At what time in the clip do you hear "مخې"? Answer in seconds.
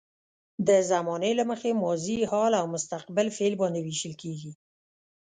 1.51-1.69